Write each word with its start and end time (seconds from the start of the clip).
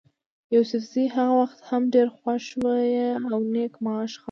يوسفزي 0.55 1.03
هغه 1.15 1.33
وخت 1.41 1.59
هم 1.69 1.83
ډېر 1.93 2.07
خوش 2.17 2.43
خویه 2.59 3.09
او 3.31 3.39
نېک 3.53 3.73
معاش 3.83 4.11
خلک 4.13 4.17
ول. 4.17 4.19